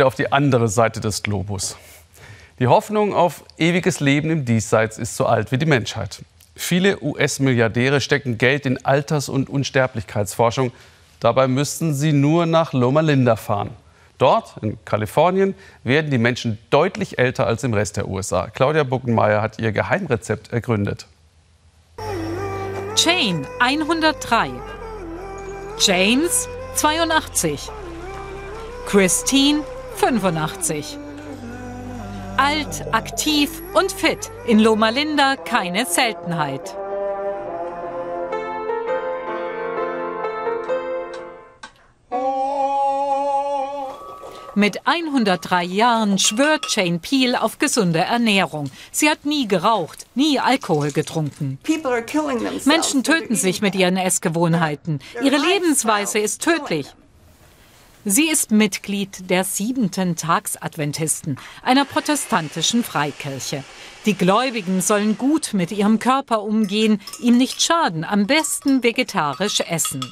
[0.00, 1.76] auf die andere Seite des Globus.
[2.58, 6.22] Die Hoffnung auf ewiges Leben im Diesseits ist so alt wie die Menschheit.
[6.56, 10.72] Viele US-Milliardäre stecken Geld in Alters- und Unsterblichkeitsforschung.
[11.20, 13.68] Dabei müssten sie nur nach Loma Linda fahren.
[14.16, 18.48] Dort, in Kalifornien, werden die Menschen deutlich älter als im Rest der USA.
[18.48, 21.06] Claudia Buckenmeier hat ihr Geheimrezept ergründet.
[22.96, 24.52] Jane 103,
[25.78, 27.68] James 82,
[28.86, 29.62] Christine
[30.02, 30.98] 85.
[32.36, 34.32] Alt, aktiv und fit.
[34.48, 36.76] In Loma Linda keine Seltenheit.
[44.56, 48.72] Mit 103 Jahren schwört Jane Peel auf gesunde Ernährung.
[48.90, 51.60] Sie hat nie geraucht, nie Alkohol getrunken.
[52.64, 54.98] Menschen töten sich mit ihren Essgewohnheiten.
[55.22, 56.88] Ihre Lebensweise ist tödlich.
[58.04, 63.62] Sie ist Mitglied der siebenten Tagsadventisten, einer protestantischen Freikirche.
[64.06, 70.04] Die Gläubigen sollen gut mit ihrem Körper umgehen, ihm nicht schaden, am besten vegetarisch essen.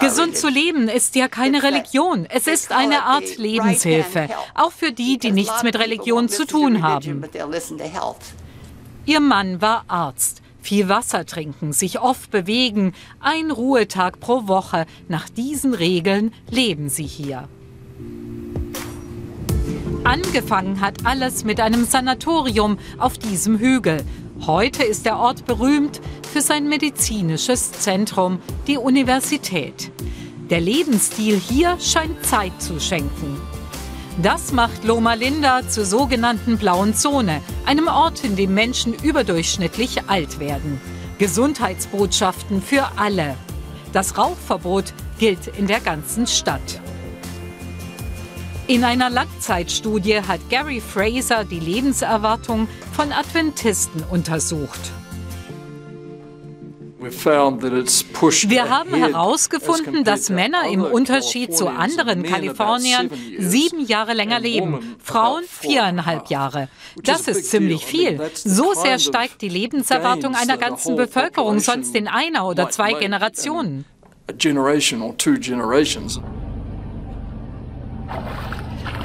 [0.00, 2.26] Gesund zu leben ist ja keine Religion.
[2.26, 7.22] Es ist eine Art Lebenshilfe, auch für die, die nichts mit Religion zu tun haben.
[9.06, 10.42] Ihr Mann war Arzt.
[10.66, 14.84] Viel Wasser trinken, sich oft bewegen, ein Ruhetag pro Woche.
[15.06, 17.48] Nach diesen Regeln leben sie hier.
[20.02, 24.02] Angefangen hat alles mit einem Sanatorium auf diesem Hügel.
[24.44, 26.00] Heute ist der Ort berühmt
[26.32, 29.92] für sein medizinisches Zentrum, die Universität.
[30.50, 33.40] Der Lebensstil hier scheint Zeit zu schenken.
[34.22, 40.40] Das macht Loma Linda zur sogenannten blauen Zone, einem Ort, in dem Menschen überdurchschnittlich alt
[40.40, 40.80] werden.
[41.18, 43.34] Gesundheitsbotschaften für alle.
[43.92, 46.80] Das Rauchverbot gilt in der ganzen Stadt.
[48.66, 54.92] In einer Langzeitstudie hat Gary Fraser die Lebenserwartung von Adventisten untersucht.
[57.10, 65.44] Wir haben herausgefunden, dass Männer im Unterschied zu anderen Kaliforniern sieben Jahre länger leben, Frauen
[65.44, 66.68] viereinhalb Jahre.
[67.02, 68.20] Das ist ziemlich viel.
[68.34, 73.84] So sehr steigt die Lebenserwartung einer ganzen Bevölkerung sonst in einer oder zwei Generationen.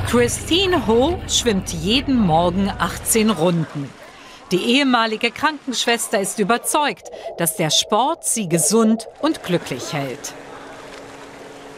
[0.09, 4.00] Christine Ho schwimmt jeden Morgen 18 Runden.
[4.51, 10.33] Die ehemalige Krankenschwester ist überzeugt, dass der Sport sie gesund und glücklich hält.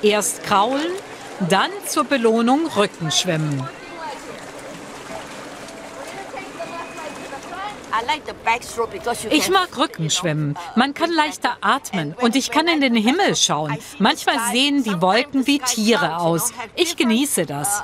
[0.02, 0.92] Erst kraulen,
[1.50, 3.68] dann zur Belohnung Rückenschwimmen.
[9.30, 10.58] Ich mag Rückenschwimmen.
[10.76, 13.78] Man kann leichter atmen und ich kann in den Himmel schauen.
[14.00, 16.52] Manchmal sehen die Wolken wie Tiere aus.
[16.76, 17.84] Ich genieße das.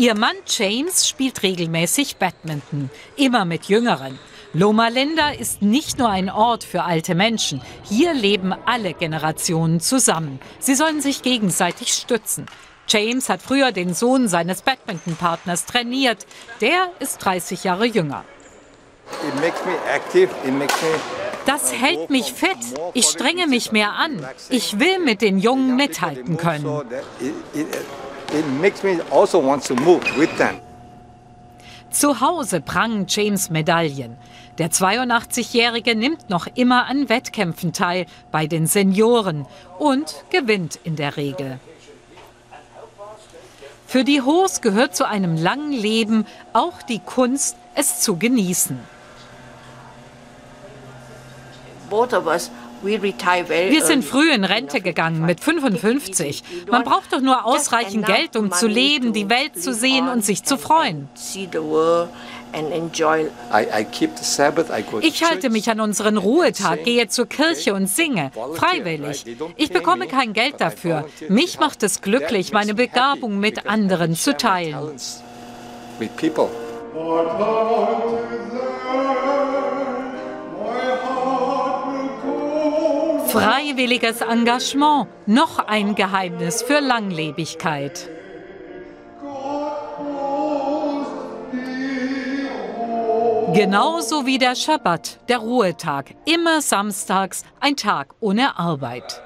[0.00, 4.18] Ihr Mann James spielt regelmäßig Badminton, immer mit Jüngeren.
[4.54, 7.60] Loma Linda ist nicht nur ein Ort für alte Menschen.
[7.82, 10.40] Hier leben alle Generationen zusammen.
[10.58, 12.46] Sie sollen sich gegenseitig stützen.
[12.88, 16.26] James hat früher den Sohn seines Badminton-Partners trainiert.
[16.62, 18.24] Der ist 30 Jahre jünger.
[21.44, 22.56] Das hält mich fit.
[22.94, 24.26] Ich strenge mich mehr an.
[24.48, 26.84] Ich will mit den Jungen mithalten können
[28.34, 30.60] it makes me also want to move with them.
[31.90, 34.16] Zu Hause prangen James Medaillen.
[34.58, 39.46] Der 82-Jährige nimmt noch immer an Wettkämpfen teil bei den Senioren
[39.78, 41.58] und gewinnt in der Regel.
[43.86, 48.78] Für die Hoos gehört zu einem langen Leben auch die Kunst, es zu genießen.
[51.90, 52.52] Of us
[52.82, 56.42] wir sind früh in Rente gegangen, mit 55.
[56.70, 60.44] Man braucht doch nur ausreichend Geld, um zu leben, die Welt zu sehen und sich
[60.44, 61.08] zu freuen.
[65.02, 69.24] Ich halte mich an unseren Ruhetag, gehe zur Kirche und singe, freiwillig.
[69.56, 71.06] Ich bekomme kein Geld dafür.
[71.28, 74.96] Mich macht es glücklich, meine Begabung mit anderen zu teilen.
[83.32, 88.08] Freiwilliges Engagement, noch ein Geheimnis für Langlebigkeit.
[93.54, 99.22] Genauso wie der Schabbat, der Ruhetag, immer samstags ein Tag ohne Arbeit.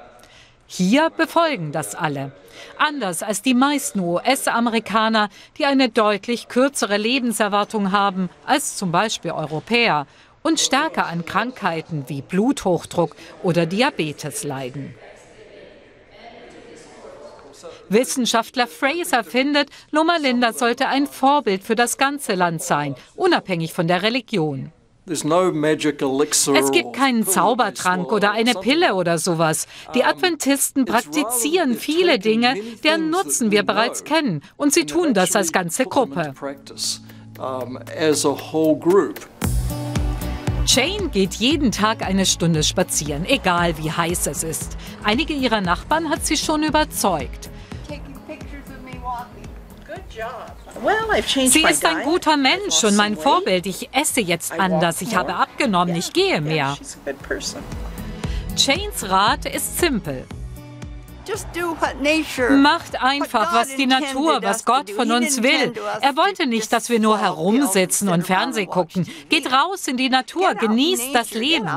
[0.67, 2.31] Hier befolgen das alle.
[2.77, 10.05] Anders als die meisten US-Amerikaner, die eine deutlich kürzere Lebenserwartung haben als zum Beispiel Europäer
[10.45, 14.93] und stärker an Krankheiten wie Bluthochdruck oder Diabetes leiden.
[17.89, 23.87] Wissenschaftler Fraser findet, Loma Linda sollte ein Vorbild für das ganze Land sein, unabhängig von
[23.87, 24.71] der Religion.
[25.07, 29.67] Es gibt keinen Zaubertrank oder eine Pille oder sowas.
[29.95, 34.41] Die Adventisten praktizieren viele Dinge, deren Nutzen wir bereits kennen.
[34.57, 36.33] Und sie tun das als ganze Gruppe.
[40.65, 44.77] Jane geht jeden Tag eine Stunde spazieren, egal wie heiß es ist.
[45.03, 47.49] Einige ihrer Nachbarn hat sie schon überzeugt.
[51.47, 53.65] Sie ist ein guter Mensch und mein Vorbild.
[53.65, 55.01] Ich esse jetzt anders.
[55.01, 55.95] Ich habe abgenommen.
[55.95, 56.77] Ich gehe mehr.
[58.57, 60.25] Janes Rat ist simpel.
[62.51, 65.73] Macht einfach, was die Natur, was Gott von uns will.
[66.01, 69.07] Er wollte nicht, dass wir nur herumsitzen und Fernseh gucken.
[69.29, 71.69] Geht raus in die Natur, genießt das Leben.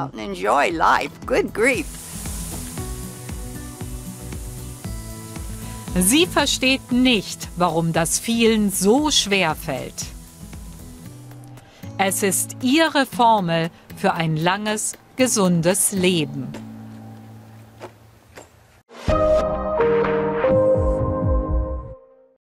[5.95, 10.07] Sie versteht nicht, warum das vielen so schwer fällt.
[11.97, 16.68] Es ist ihre Formel für ein langes, gesundes Leben.